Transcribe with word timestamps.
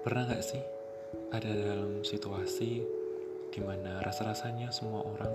Pernah 0.00 0.32
gak 0.32 0.40
sih 0.40 0.64
ada 1.28 1.52
dalam 1.52 2.00
situasi 2.00 2.80
di 3.52 3.60
mana 3.60 4.00
rasa-rasanya 4.00 4.72
semua 4.72 5.04
orang 5.04 5.28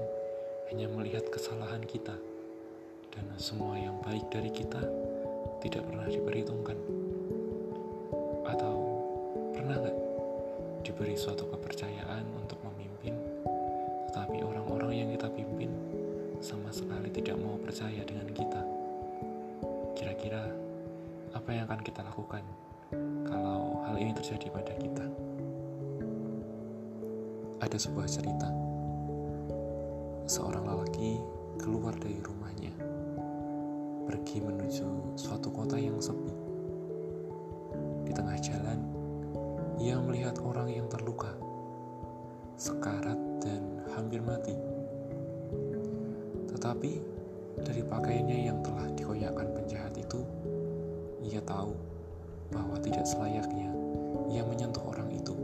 hanya 0.74 0.90
melihat 0.90 1.22
kesalahan 1.30 1.86
kita 1.86 2.18
dan 3.14 3.26
semua 3.38 3.78
yang 3.78 3.94
baik 4.02 4.26
dari 4.34 4.50
kita 4.50 4.82
tidak 5.62 5.86
pernah 5.86 6.10
diperhitungkan? 6.10 6.82
Atau 8.50 8.76
pernah 9.54 9.78
gak 9.86 9.98
diberi 10.82 11.14
suatu 11.14 11.46
kepercayaan 11.46 12.26
untuk 12.34 12.58
memimpin, 12.66 13.22
tetapi 14.10 14.42
orang-orang 14.42 14.98
yang 14.98 15.10
kita 15.14 15.30
pimpin 15.30 15.70
sama 16.42 16.74
sekali 16.74 17.14
tidak 17.14 17.38
mau 17.38 17.62
percaya 17.62 18.02
dengan 18.02 18.34
kita? 18.34 18.66
Kira-kira 19.94 20.42
apa 21.38 21.50
yang 21.54 21.70
akan 21.70 21.86
kita 21.86 22.02
lakukan 22.02 22.25
hal 23.96 24.04
ini 24.04 24.12
terjadi 24.12 24.52
pada 24.52 24.76
kita? 24.76 25.08
Ada 27.64 27.80
sebuah 27.80 28.04
cerita. 28.12 28.52
Seorang 30.28 30.68
lelaki 30.68 31.24
keluar 31.56 31.96
dari 31.96 32.20
rumahnya, 32.20 32.76
pergi 34.04 34.44
menuju 34.44 35.16
suatu 35.16 35.48
kota 35.48 35.80
yang 35.80 35.96
sepi. 36.04 36.36
Di 38.04 38.12
tengah 38.12 38.36
jalan, 38.36 38.84
ia 39.80 39.96
melihat 39.96 40.44
orang 40.44 40.76
yang 40.76 40.92
terluka, 40.92 41.32
sekarat 42.60 43.16
dan 43.40 43.80
hampir 43.96 44.20
mati. 44.20 44.60
Tetapi 46.52 46.92
dari 47.64 47.80
pakaiannya 47.88 48.40
yang 48.44 48.60
telah 48.60 48.92
dikoyakkan 48.92 49.56
penjahat 49.56 49.96
itu, 49.96 50.20
ia 51.24 51.40
tahu 51.48 51.95
bahwa 52.56 52.80
tidak 52.80 53.04
selayaknya 53.04 53.68
ia 54.32 54.42
menyentuh 54.48 54.82
orang 54.88 55.12
itu. 55.12 55.36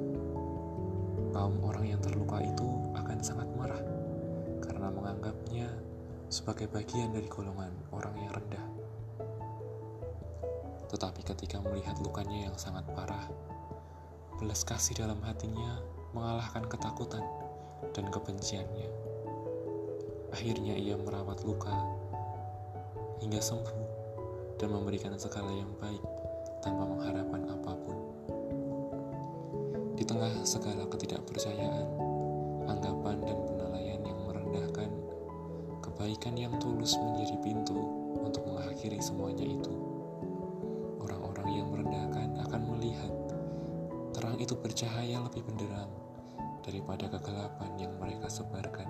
Kaum 1.36 1.60
orang 1.68 1.92
yang 1.92 2.00
terluka 2.00 2.40
itu 2.40 2.68
akan 2.96 3.20
sangat 3.20 3.48
marah 3.60 3.84
karena 4.64 4.88
menganggapnya 4.88 5.68
sebagai 6.32 6.72
bagian 6.72 7.12
dari 7.12 7.28
golongan 7.28 7.72
orang 7.92 8.16
yang 8.16 8.32
rendah. 8.32 8.66
Tetapi 10.92 11.24
ketika 11.24 11.60
melihat 11.60 12.00
lukanya 12.00 12.52
yang 12.52 12.56
sangat 12.56 12.84
parah, 12.96 13.28
belas 14.40 14.64
kasih 14.64 14.96
dalam 14.96 15.20
hatinya 15.24 15.80
mengalahkan 16.12 16.68
ketakutan 16.68 17.24
dan 17.96 18.08
kebenciannya. 18.12 18.90
Akhirnya 20.32 20.76
ia 20.80 20.96
merawat 20.96 21.44
luka 21.44 21.76
hingga 23.20 23.40
sembuh 23.40 23.80
dan 24.60 24.72
memberikan 24.72 25.16
segala 25.20 25.52
yang 25.52 25.72
baik 25.80 26.04
tanpa 26.62 26.86
mengharapkan 26.86 27.42
apa 27.50 27.74
pun. 27.82 27.98
Di 29.98 30.06
tengah 30.06 30.34
segala 30.46 30.86
ketidakpercayaan, 30.88 31.88
anggapan 32.70 33.18
dan 33.26 33.38
penilaian 33.50 34.02
yang 34.06 34.20
merendahkan, 34.30 34.90
kebaikan 35.82 36.38
yang 36.38 36.54
tulus 36.62 36.94
menjadi 37.02 37.36
pintu 37.42 37.78
untuk 38.22 38.46
mengakhiri 38.46 39.02
semuanya 39.02 39.46
itu. 39.46 39.74
Orang-orang 41.02 41.50
yang 41.50 41.68
merendahkan 41.74 42.38
akan 42.46 42.62
melihat 42.78 43.14
terang 44.14 44.38
itu 44.38 44.54
bercahaya 44.54 45.18
lebih 45.18 45.42
benderang 45.50 45.90
daripada 46.62 47.10
kegelapan 47.10 47.72
yang 47.82 47.94
mereka 47.98 48.30
sebarkan. 48.30 48.90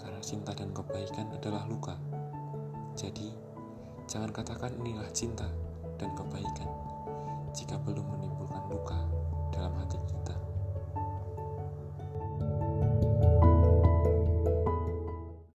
Karena 0.00 0.20
cinta 0.24 0.56
dan 0.56 0.72
kebaikan 0.72 1.28
adalah 1.36 1.68
luka. 1.68 2.00
Jadi, 2.96 3.28
jangan 4.08 4.32
katakan 4.32 4.72
inilah 4.80 5.08
cinta 5.12 5.46
dan 6.00 6.16
kebaikan 6.16 6.64
jika 7.52 7.76
belum 7.84 8.08
menimbulkan 8.16 8.64
luka 8.72 8.96
dalam 9.52 9.76
hati 9.76 10.00
kita. 10.08 10.32